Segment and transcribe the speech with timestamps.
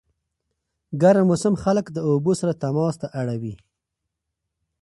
[1.01, 3.53] ګرم موسم خلک د اوبو سره تماس ته اړوي.